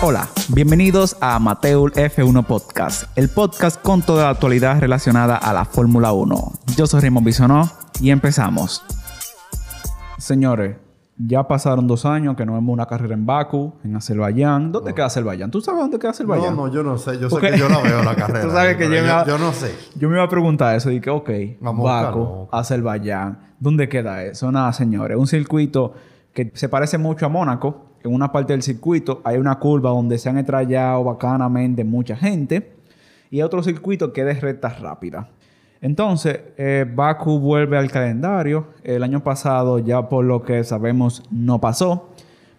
[0.00, 5.64] Hola, bienvenidos a Amateur F1 Podcast, el podcast con toda la actualidad relacionada a la
[5.64, 6.52] Fórmula 1.
[6.76, 7.68] Yo soy Raymond Bisonó
[8.00, 8.84] y empezamos.
[10.18, 10.76] Señores,
[11.16, 14.70] ya pasaron dos años que no vemos una carrera en Baku, en Azerbaiyán.
[14.70, 15.50] ¿Dónde queda Azerbaiyán?
[15.50, 16.54] ¿Tú sabes dónde queda Azerbaiyán?
[16.54, 17.18] No, no, yo no sé.
[17.18, 18.42] Yo sé que yo la veo la carrera.
[18.42, 19.74] Tú sabes ahí, que yo yo, no sé.
[19.96, 21.30] Yo me iba a preguntar eso y que, ok,
[21.60, 22.48] Vamos Baku, buscarlo.
[22.52, 24.52] Azerbaiyán, ¿dónde queda eso?
[24.52, 25.94] Nada, señores, un circuito
[26.32, 27.87] que se parece mucho a Mónaco.
[28.08, 32.72] En una parte del circuito hay una curva donde se han estrellado bacanamente mucha gente
[33.30, 35.26] y otro circuito que es de rectas rápidas.
[35.80, 38.68] Entonces, eh, Baku vuelve al calendario.
[38.82, 42.08] El año pasado, ya por lo que sabemos, no pasó,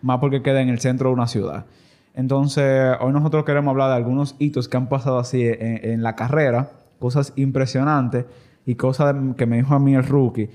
[0.02, 1.66] más porque queda en el centro de una ciudad.
[2.14, 6.16] Entonces, hoy nosotros queremos hablar de algunos hitos que han pasado así en, en la
[6.16, 8.26] carrera, cosas impresionantes
[8.66, 10.50] y cosas que me dijo a mí el rookie,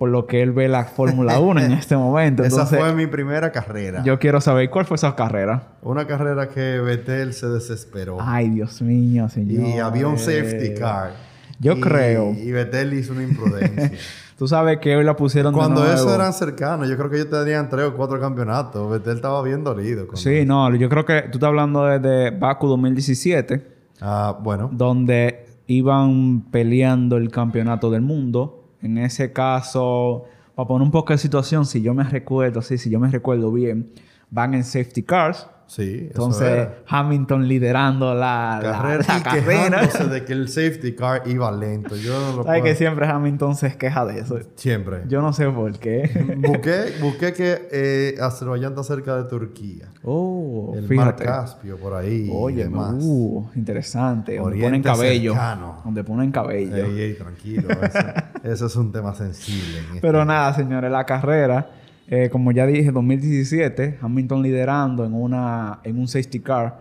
[0.00, 2.42] por lo que él ve la Fórmula 1 en este momento.
[2.42, 4.02] Esa fue mi primera carrera.
[4.02, 5.74] yo quiero saber cuál fue esa carrera.
[5.82, 8.16] Una carrera que Vettel se desesperó.
[8.18, 9.62] Ay, Dios mío, señor.
[9.68, 11.10] y había un safety car.
[11.58, 12.32] Yo Y- creo.
[12.32, 13.92] Y Vettel hizo una imprudencia.
[14.38, 15.94] Tú sabes que hoy la pusieron de Cuando nuevo.
[15.94, 18.90] eso eran cercanos, yo creo que ellos tenían tres o cuatro campeonatos.
[18.90, 20.06] Vettel estaba bien dolido.
[20.14, 20.46] Sí, eso.
[20.48, 23.66] no, yo creo que tú estás hablando desde Baku 2017,
[24.00, 24.70] Ah, bueno.
[24.72, 28.59] donde iban peleando el campeonato del mundo.
[28.82, 32.90] En ese caso, para poner un poco de situación, si yo me recuerdo, sí, si
[32.90, 33.92] yo me recuerdo bien,
[34.30, 35.48] van en safety cars.
[35.70, 36.66] Sí, Entonces.
[36.88, 39.80] Hamilton liderando la, la- Carrera la y carrera.
[39.80, 41.94] quejándose de que el safety car iba lento.
[41.94, 42.64] Yo no lo ¿Sabes puedo...
[42.64, 44.36] que siempre Hamilton se queja de eso?
[44.56, 45.02] Siempre.
[45.06, 46.10] Yo no sé por qué.
[46.38, 49.86] Busqué, busqué que eh, Azerbaiyán está cerca de Turquía.
[50.02, 51.24] oh, el fíjate.
[51.24, 52.94] mar Caspio por ahí y Oye, demás.
[52.98, 54.38] uh, interesante.
[54.38, 55.32] Donde Oriente ponen cabello.
[55.34, 55.82] cercano.
[55.84, 56.74] Donde ponen cabello.
[56.84, 57.68] Ey, ey, tranquilo.
[57.70, 57.98] Eso,
[58.42, 59.78] eso es un tema sensible.
[59.78, 61.70] en este- Pero nada, señores, la carrera,
[62.10, 66.80] eh, como ya dije, 2017, Hamilton liderando en una en un safety car,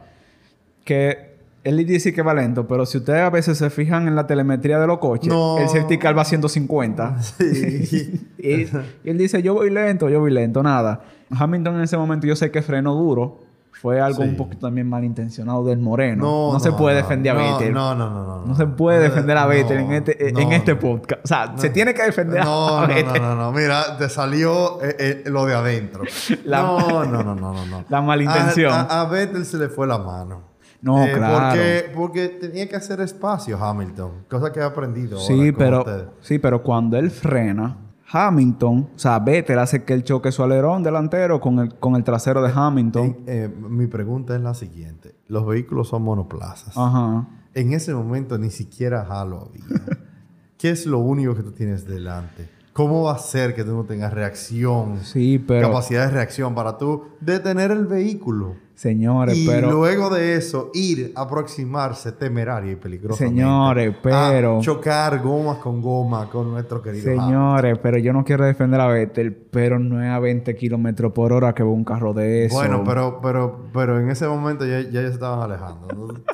[0.83, 1.29] que
[1.63, 4.79] él dice que va lento, pero si ustedes a veces se fijan en la telemetría
[4.79, 5.57] de los coches, No.
[5.59, 7.17] el safety car va a 150.
[7.21, 8.27] Sí.
[8.39, 11.01] y, y él dice, yo voy lento, yo voy lento, nada.
[11.29, 13.48] Hamilton en ese momento yo sé que frenó duro.
[13.81, 14.29] Fue algo Sí.
[14.29, 16.23] un poquito también malintencionado del Moreno.
[16.23, 17.01] No, No, se no, puede no.
[17.03, 17.73] defender a No, Vettel.
[17.73, 18.45] No, no, no, no.
[18.45, 20.79] No se puede defender a Vettel en No, este, en no, este no.
[20.79, 21.23] podcast.
[21.23, 23.21] O sea, se tiene que defender No, a no, Vettel.
[23.21, 23.51] no, no, no.
[23.53, 26.03] Mira, te salió eh, eh, lo de adentro.
[26.43, 27.85] La- no, no, no, no, no, no.
[27.87, 28.73] La malintención.
[28.73, 30.41] A, a, a Vettel se le fue la mano.
[30.81, 31.47] No, Eh, claro.
[31.49, 34.11] Porque, porque tenía que hacer espacio Hamilton.
[34.29, 35.85] Cosa que he aprendido ahora Sí, con pero,
[36.21, 37.77] sí, pero cuando él frena,
[38.11, 42.03] Hamilton, o sea, Vettel hace que él choque su alerón delantero con el, con el
[42.03, 43.17] trasero de Hamilton.
[43.27, 45.15] Eh, mi pregunta es la siguiente.
[45.27, 46.75] Los vehículos son monoplazas.
[46.75, 47.27] Ajá.
[47.53, 49.81] En ese momento ni siquiera halo había.
[50.57, 52.49] ¿Qué es lo único que tú tienes delante?
[52.73, 56.77] ¿Cómo va a ser que tú no tengas reacción, Sí, pero, capacidad de reacción para
[56.77, 58.55] tú detener el vehículo?
[58.79, 64.61] Señores, y pero, luego de eso ir a aproximarse temeraria y peligrosamente Señores, pero- a
[64.61, 67.25] chocar goma con goma con nuestro querido Hamilton.
[67.27, 71.33] señores, pero yo no quiero defender a Vettel, pero no es a 20 kilómetros por
[71.33, 72.55] hora que va un carro de eso.
[72.55, 75.87] Bueno, pero, pero, pero en ese momento ya, ya se estaban alejando.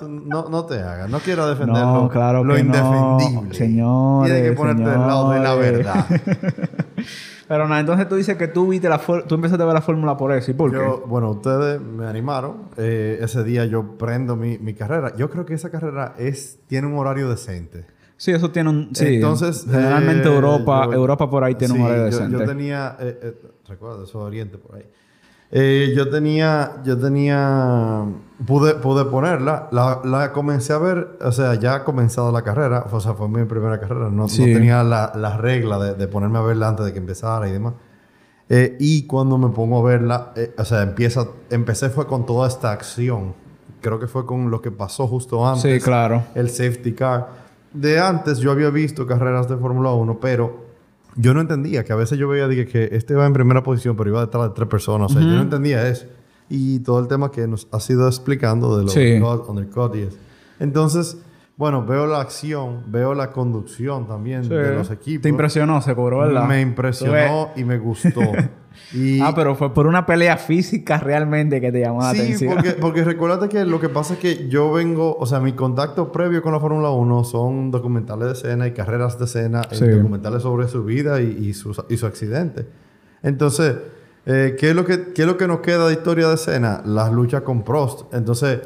[0.07, 1.09] No, no, te hagas.
[1.09, 3.17] No quiero defender No, claro lo que no.
[3.19, 3.55] indefendible.
[3.55, 5.71] Señores, Tienes que ponerte del lado de la señores.
[5.77, 6.05] verdad.
[7.47, 10.17] Pero nada, entonces tú dices que tú viste la tú empezaste a ver la fórmula
[10.17, 10.51] por eso.
[10.51, 10.77] ¿Y por qué?
[10.77, 12.69] Yo, bueno, ustedes me animaron.
[12.77, 15.15] Eh, ese día yo prendo mi, mi carrera.
[15.15, 17.85] Yo creo que esa carrera es tiene un horario decente.
[18.17, 18.89] Sí, eso tiene un...
[18.95, 22.37] Sí, Entonces, generalmente eh, Europa, yo- Europa por ahí tiene sí, un horario yo- decente.
[22.39, 24.85] Yo, tenía, eh, eh, recuerda, eso es Oriente por ahí.
[25.57, 28.03] Eh, yo tenía, yo tenía,
[28.45, 32.85] pude, pude ponerla, la, la comencé a ver, o sea, ya ha comenzado la carrera,
[32.91, 34.43] o sea, fue mi primera carrera, no, no Sí.
[34.43, 37.73] tenía la, la regla de, de ponerme a verla antes de que empezara y demás.
[38.49, 42.49] Eh, y cuando me pongo a verla, eh, o sea, empieza, empecé fue con toda
[42.49, 43.33] esta acción.
[43.79, 46.23] Creo que fue con lo que pasó justo antes Sí, claro.
[46.35, 47.29] el safety car.
[47.71, 50.64] De antes yo había visto carreras de Fórmula 1, pero
[51.15, 53.95] yo no entendía que a veces yo veía dije, que este iba en primera posición,
[53.95, 55.11] pero iba detrás de tres personas.
[55.11, 56.05] O sea, yo no entendía eso.
[56.49, 59.19] Y todo el tema que nos ha sido explicando de los Sí.
[59.49, 60.17] undercut, y eso.
[60.59, 61.17] Entonces,
[61.57, 64.49] bueno, veo la acción, veo la conducción también Sí.
[64.49, 65.23] de los equipos.
[65.23, 66.47] Te impresionó, seguro, ¿verdad?
[66.47, 68.19] Me impresionó y me gustó.
[68.93, 72.53] y, Ah, pero fue por una pelea física realmente que te llamó la Sí, atención.
[72.53, 76.11] porque, porque recuérdate que lo que pasa es que yo vengo, o sea, mi contacto
[76.11, 79.87] previo con la Fórmula 1 son documentales de escena y carreras de escena, y Sí.
[79.87, 82.65] documentales sobre su vida y, y su, y su accidente.
[83.23, 83.75] Entonces,
[84.25, 86.81] eh, ¿qué, es lo que, ¿qué es lo que nos queda de historia de escena?
[86.85, 88.13] Las luchas con Prost.
[88.13, 88.59] Entonces,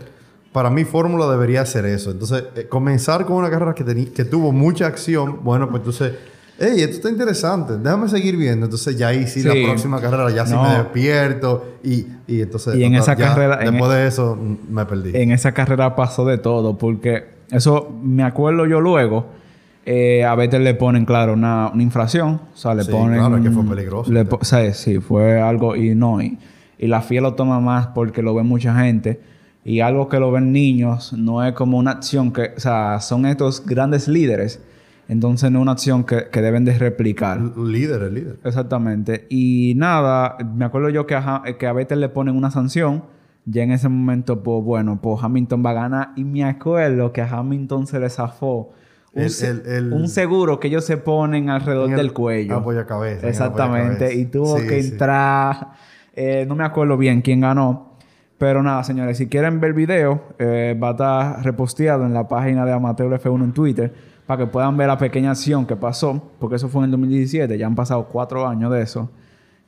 [0.52, 2.12] para mí Fórmula debería ser eso.
[2.12, 6.14] Entonces, eh, comenzar con una carrera que, que tuvo mucha acción, bueno, pues entonces
[6.60, 7.78] Ey, esto está interesante.
[7.78, 8.66] Déjame seguir viendo.
[8.66, 9.48] Entonces ya ahí sí, Sí.
[9.48, 10.64] la próxima carrera ya sí No.
[10.64, 11.66] me despierto.
[11.84, 12.76] Y, y entonces...
[12.76, 15.12] Y en esa ya carrera- en Después e- de eso mm, me perdí.
[15.16, 19.38] En esa carrera pasó de todo, porque eso me acuerdo yo luego.
[19.86, 22.42] eh, a veces le ponen, claro, una, una infracción.
[22.54, 23.18] O sea, le Sí, ponen.
[23.20, 24.12] claro, es que fue peligroso.
[24.12, 25.76] le o sea, sí, fue algo.
[25.76, 26.38] Y no, y,
[26.78, 29.20] y la FIA lo toma más porque lo ve mucha gente.
[29.66, 32.52] Y algo que lo ven niños no es como una acción que.
[32.56, 34.62] O sea, son estos grandes líderes.
[35.10, 37.42] Entonces no es una acción que, que deben de replicar.
[37.58, 38.40] Líder, el líder.
[38.46, 39.26] Exactamente.
[39.30, 43.04] Y nada, me acuerdo yo que a, que a veces le ponen una sanción.
[43.46, 46.10] Ya en ese momento, pues bueno, pues Hamilton va a ganar.
[46.16, 48.70] Y me acuerdo que a Hamilton se le zafó
[49.14, 52.58] un, El- el- el- un seguro que ellos se ponen alrededor del cuello.
[52.58, 54.06] apoyacabezas, en el Exactamente.
[54.06, 54.20] apoyacabezas.
[54.20, 54.90] Y tuvo Sí, que sí.
[54.92, 55.72] entrar.
[56.16, 57.96] eh, no me acuerdo bien quién ganó.
[58.38, 62.28] Pero nada, señores, si quieren ver el video, eh, va a estar reposteado en la
[62.28, 63.94] página de Amateur F1 en Twitter
[64.30, 67.58] para que puedan ver la pequeña acción que pasó, porque eso fue en el 2017,
[67.58, 69.10] ya han pasado cuatro años de eso.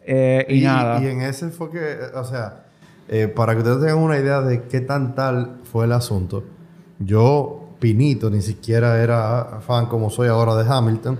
[0.06, 2.66] Eh, y, nada, Y en ese fue que, eh, o sea,
[3.08, 6.44] eh, para que ustedes tengan una idea de qué tan tal fue el asunto,
[7.00, 11.18] yo, Pinito, ni siquiera era fan como soy ahora de Hamilton.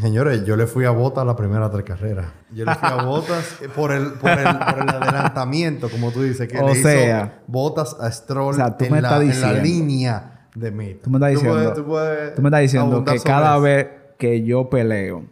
[0.00, 2.26] Señores, yo le fui a Botas la primera tres carreras.
[2.52, 6.48] Yo le fui a Botas por el, por, el, por el adelantamiento, como tú dices,
[6.48, 9.36] que O le sea, hizo Botas a Stroll o sea, tú en, me la, estás
[9.36, 11.02] en la línea de meta.
[11.04, 13.60] tú me estás diciendo, puedes- tú puedes tú me estás diciendo que cada eso.
[13.62, 13.86] vez
[14.18, 15.24] que yo peleo,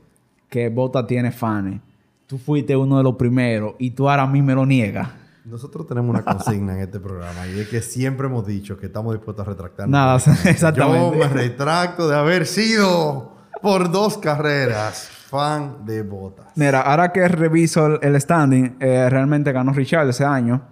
[0.49, 1.81] que Bota tiene fans,
[2.27, 5.09] tú fuiste uno de los primeros y tú ahora a mí me lo niegas.
[5.45, 9.13] Nosotros tenemos una consigna en este programa y es que siempre hemos dicho que estamos
[9.15, 9.91] dispuestos a retractarnos.
[9.91, 10.17] Nada,
[10.51, 11.19] exactamente.
[11.19, 16.47] Yo me retracto de haber sido por dos carreras fan de botas.
[16.57, 20.63] Mira, ahora que reviso el, el standing, eh, realmente ganó Richard ese año.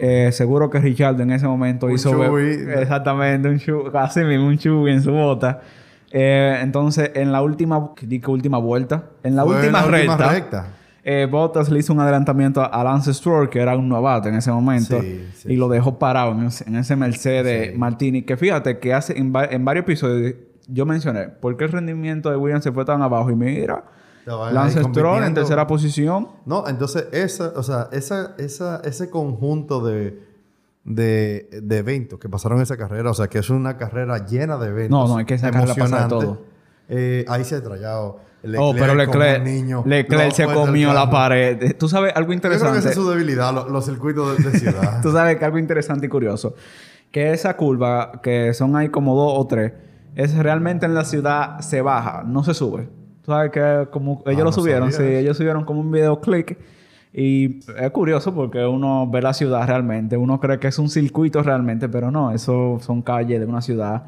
[0.00, 2.10] Eh, seguro que Richard en ese momento Un hizo...
[2.38, 5.60] Exactamente, un chubby, casi mismo un chubby en su bota.
[6.12, 7.90] Eh, entonces, en la última...
[7.96, 9.04] ¿qué digo última vuelta?
[9.22, 10.32] En la Fue última la última recta...
[10.32, 10.66] recta.
[11.04, 14.50] eh, Bottas le hizo un adelantamiento a Lance Stroll, que era un novato en ese
[14.52, 17.78] momento, Sí, sí, y lo dejó parado en ese, en ese Mercedes Sí.
[17.78, 18.22] Martini.
[18.22, 20.34] Que fíjate que hace en, va- en varios episodios
[20.72, 23.30] yo mencioné por qué el rendimiento de Williams se fue tan abajo.
[23.30, 23.82] Y mira,
[24.52, 26.28] Lance Stroll en tercera posición.
[26.46, 30.22] No, entonces esa, o sea, esa, esa, ese conjunto de,
[30.84, 34.56] de, de eventos que pasaron en esa carrera, o sea, que es una carrera llena
[34.58, 34.90] de eventos.
[34.90, 36.18] No, no, hay que pasada de emocionantes.
[36.18, 36.42] todo.
[36.88, 38.18] Eh, ahí se ha trayado.
[38.58, 41.62] oh, pero como Leclerc, un niño, Leclerc se comió la pared.
[41.62, 42.78] Eh, Tú sabes algo Yo creo que interesante.
[42.80, 45.00] esa es su debilidad, lo- los, circuitos de, de ciudad.
[45.02, 46.54] Tú sabes que algo interesante y curioso.
[47.12, 49.72] Que esa curva, que son ahí como dos o tres,
[50.16, 52.88] es realmente en la ciudad se baja, no se sube.
[53.22, 56.58] Tú sabes que como ellos Ah, lo subieron, sí, ellos subieron como un video click.
[57.12, 61.42] Y es curioso porque uno ve la ciudad realmente, uno cree que es un circuito
[61.42, 64.04] realmente, pero no, eso son calles de una ciudad,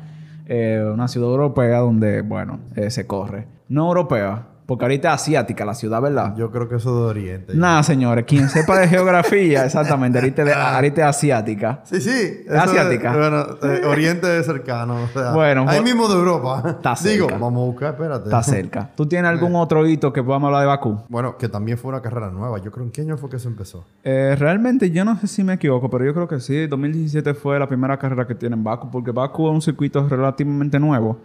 [0.47, 3.49] eh, una ciudad europea donde, bueno, eh, se corre.
[3.69, 6.35] No europea, porque ahorita es asiática la ciudad, ¿verdad?
[6.37, 7.55] Yo creo que eso de Oriente.
[7.55, 8.25] Nada, señores.
[8.27, 10.19] Quien sepa de geografía, exactamente.
[10.19, 11.81] Ahorita, de- ahorita es asiática.
[11.85, 12.45] Sí, sí.
[12.51, 13.13] Asiática.
[13.13, 15.03] de- bueno, eh, Oriente es cercano.
[15.03, 16.63] O sea, Bueno, ahí pues- mismo de Europa.
[16.67, 17.39] Está Digo, cerca.
[17.43, 18.25] vamos a buscar, espérate.
[18.25, 18.91] Está cerca.
[18.97, 21.01] ¿Tú tienes algún otro hito que podamos hablar de Bakú?
[21.09, 22.59] Bueno, que también fue una carrera nueva.
[22.59, 23.85] Yo creo en qué año fue que se empezó.
[24.05, 26.67] Eh, realmente yo no sé si me equivoco, pero yo creo que sí.
[26.67, 30.79] 2017 fue la primera carrera que tiene en Bakú, porque Bakú es un circuito relativamente
[30.79, 31.19] nuevo.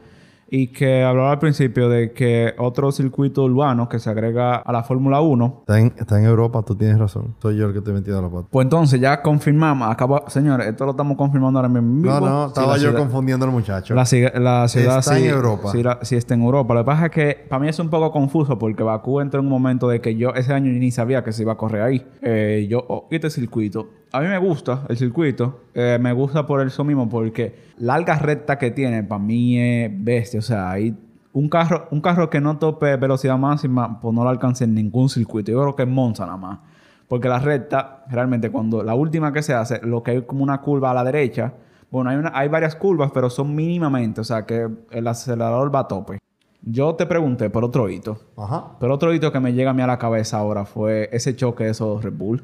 [0.49, 4.81] Y que hablaba al principio de que otro circuito urbano que se agrega a la
[4.83, 7.35] Fórmula 1 Está en, está en Europa, tú tienes razón.
[7.41, 8.47] Soy yo el que te he metido la pata.
[8.49, 12.05] Pues entonces ya confirmamos, acabo, señores, esto lo estamos confirmando ahora mismo.
[12.09, 13.93] No, no, estaba yo ciudad- confundiendo al muchacho.
[13.93, 15.71] La, ci- la ciudad Está sí, en Europa.
[15.75, 16.73] La- sí está en Europa.
[16.73, 19.47] Lo que pasa es que para mí es un poco confuso porque Bakú entró en
[19.47, 22.07] un momento de que yo ese año ni sabía que se iba a correr ahí.
[22.21, 23.89] Eh, yo, oh, este circuito.
[24.13, 25.63] A mí me gusta el circuito.
[25.73, 30.36] Eh, me gusta por eso mismo porque larga recta que tiene para mí es bestia.
[30.37, 30.95] O sea, hay
[31.33, 35.09] un carro, un carro que no tope velocidad máxima, pues no lo alcance en ningún
[35.09, 35.51] circuito.
[35.51, 36.59] Yo creo que es Monza nada más.
[37.07, 40.59] Porque la recta, realmente, cuando la última que se hace, lo que hay como una
[40.61, 41.53] curva a la derecha,
[41.89, 45.79] bueno, hay, una, hay varias curvas, pero son mínimamente, o sea, que el acelerador va
[45.79, 46.19] a tope.
[46.61, 48.71] Yo te pregunté por otro hito, Ajá.
[48.79, 51.63] pero otro hito que me llega a mí a la cabeza ahora fue ese choque
[51.63, 52.43] de esos Red Bull.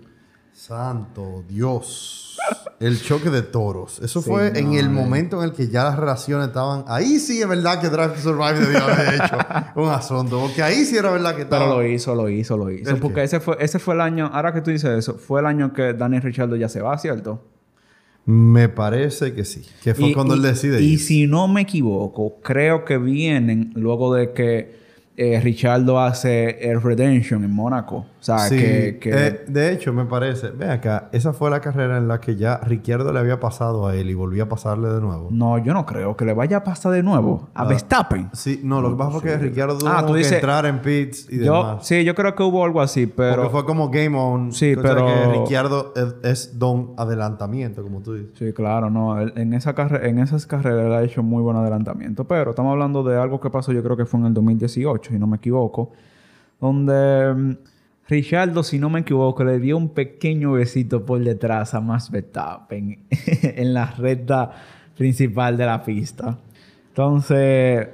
[0.54, 2.33] Santo Dios.
[2.80, 4.00] El choque de toros.
[4.00, 4.90] Eso Sí, fue en el eh.
[4.90, 6.84] momento en el que ya las relaciones estaban.
[6.88, 9.38] Ahí sí es verdad que Drive to Survive debió haber hecho
[9.76, 10.40] un asunto.
[10.40, 11.66] Porque ahí sí era verdad que estaba.
[11.66, 12.90] Pero lo hizo, lo hizo, lo hizo.
[12.90, 13.24] ¿El Porque qué?
[13.24, 15.94] ese fue, ese fue el año, ahora que tú dices eso, fue el año que
[15.94, 17.42] Daniel Richardo ya se va, ¿cierto?
[18.26, 19.66] Me parece que sí.
[19.84, 21.00] Que fue Y- cuando y- él decide Y ir.
[21.00, 24.84] si no me equivoco, creo que vienen luego de que
[25.16, 28.08] eh, Richardo hace el Redemption en Mónaco.
[28.24, 29.00] O sea, Sí, que...
[29.01, 32.38] que- eh, de hecho, me parece, ve acá, esa fue la carrera en la que
[32.38, 35.27] ya Ricciardo le había pasado a él y volvió a pasarle de nuevo.
[35.30, 38.30] No, yo no creo que le vaya a pasar de nuevo a Verstappen.
[38.32, 40.65] Sí, no, lo que pasa fue que Ricciardo tuvo Ah, tú como que dices- entrar
[40.65, 41.86] en pits y Yo, demás.
[41.86, 43.36] sí, yo creo que hubo algo así, pero...
[43.36, 44.53] Porque fue como game on.
[44.53, 48.32] Sí, pero- que Ricciardo es, es don adelantamiento, como tú dices.
[48.39, 49.20] Sí, claro, no.
[49.20, 52.24] En, esa carre- en esas carreras él ha hecho muy buen adelantamiento.
[52.25, 55.20] Pero estamos hablando de algo que pasó, yo creo que fue en el 2018, si
[55.20, 55.92] no me equivoco.
[56.62, 57.51] Donde mm,
[58.13, 63.00] Richardo, si no me equivoco, le dio un pequeño besito por detrás a Max Verstappen
[63.10, 64.51] en la recta
[64.96, 66.38] principal de la pista.
[66.89, 67.88] Entonces,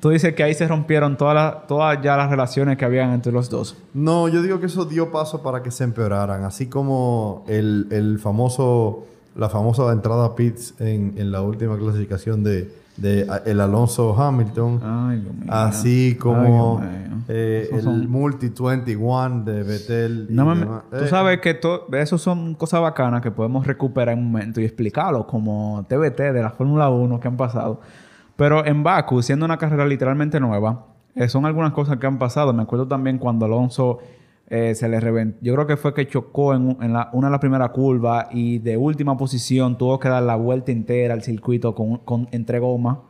[0.00, 3.48] tú dices que ahí se rompieron todas todas ya las relaciones que habían entre los
[3.48, 3.76] dos.
[3.94, 6.42] No, yo digo que eso dio paso para que se empeoraran.
[6.42, 12.42] Así como el, el famoso, la famosa entrada a pits en, en la última clasificación
[12.42, 14.80] de, de el Alonso Hamilton.
[14.82, 15.46] Ay, Dios mío.
[15.48, 16.82] Así como
[17.28, 20.26] eh, el son- Multi 21 de Vettel.
[20.28, 24.14] y No me- tú Eh, sabes que to- eso son cosas bacanas que podemos recuperar
[24.14, 27.80] en un momento y explicarlo como TBT de la Fórmula 1 que han pasado.
[28.36, 32.52] Pero en Baku, siendo una carrera literalmente nueva, eh, son algunas cosas que han pasado.
[32.52, 33.98] Me acuerdo también cuando Alonso
[34.50, 35.38] eh, se le reventó.
[35.42, 38.26] Yo creo que fue que chocó en, un- en la- una de las primeras curvas
[38.32, 42.58] y de última posición tuvo que dar la vuelta entera al circuito con, con entre
[42.58, 43.02] goma.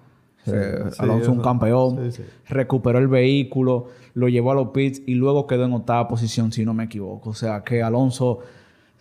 [0.47, 2.23] Eh, sí, Alonso un campeón sí.
[2.49, 6.65] recuperó el vehículo, lo llevó a los pits y luego quedó en octava posición, si
[6.65, 7.31] no me equivoco.
[7.31, 8.39] O sea que Alonso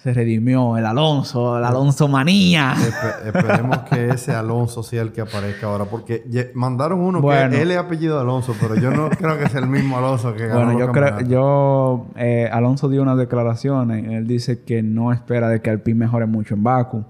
[0.02, 2.74] se redimió, el Alonso, el Alonso manía.
[2.74, 5.84] espe- esperemos que ese Alonso sea el que aparezca ahora.
[5.86, 7.50] Porque mandaron uno Bueno.
[7.52, 10.48] que él es apellido Alonso, pero yo no creo que sea el mismo Alonso que
[10.48, 14.06] ganó Bueno, yo creo, yo, eh, Alonso dio unas declaraciones.
[14.08, 17.04] Él dice que no espera de que Alpine mejore mucho en Baku.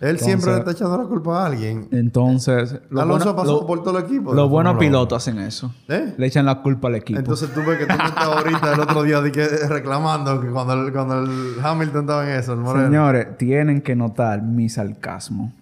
[0.00, 1.88] Él siempre le está echando la culpa a alguien.
[1.90, 4.34] Entonces, lo Alonso bueno- pasó lo- por todo el equipo.
[4.34, 5.72] los buenos pilotos hacen eso.
[5.88, 6.14] ¿Eh?
[6.16, 7.18] Le echan la culpa al equipo.
[7.18, 10.48] Entonces tú ves que tú me estabas ahorita el otro día de que, reclamando que
[10.48, 12.86] cuando el, cuando el Hamilton estaba en eso, el moreno.
[12.86, 15.52] Señores, tienen que notar mi sarcasmo.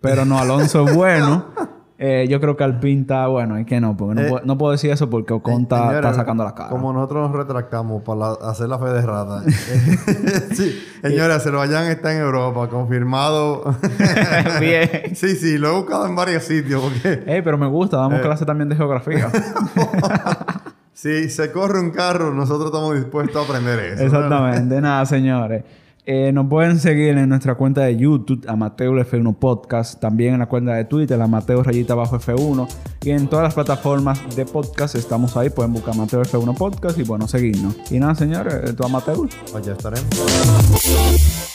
[0.00, 1.46] Pero no, Alonso es bueno.
[2.04, 3.60] Eh, yo creo que Alpine está bueno.
[3.60, 5.96] Y que no, porque no, Eh, puedo, no puedo decir eso porque Ocon está, Señores,
[5.98, 6.68] está sacando la cara.
[6.70, 9.42] Como nosotros nos retractamos para hacer la fe de rata.
[10.52, 13.62] sí, señores, Azerbaiyán está en Europa, confirmado.
[14.60, 15.14] Bien.
[15.14, 17.98] sí, sí, lo he buscado en varios sitios porque Ey, pero me gusta.
[17.98, 18.22] Damos Eh.
[18.22, 19.30] clase también de geografía.
[20.92, 24.04] si se corre un carro, nosotros estamos dispuestos a aprender eso.
[24.04, 24.80] Exactamente.
[24.80, 25.62] Nada, señores.
[26.04, 30.00] Eh, nos pueden seguir en nuestra cuenta de YouTube, Amateur F1 Podcast.
[30.00, 32.68] También en la cuenta de Twitter, Amateur Rayita Bajo F1.
[33.02, 35.50] Y en todas las plataformas de podcast estamos ahí.
[35.50, 37.76] Pueden buscar Amateur F1 Podcast y bueno, seguirnos.
[37.90, 39.28] Y nada, señores, tu Amateur.
[39.52, 41.51] Pues ya estaremos.